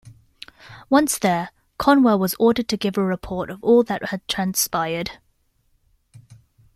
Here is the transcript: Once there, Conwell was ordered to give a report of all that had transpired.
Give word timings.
Once 0.89 1.19
there, 1.19 1.51
Conwell 1.77 2.17
was 2.17 2.33
ordered 2.39 2.67
to 2.69 2.75
give 2.75 2.97
a 2.97 3.03
report 3.03 3.51
of 3.51 3.63
all 3.63 3.83
that 3.83 4.05
had 4.05 4.27
transpired. 4.27 5.19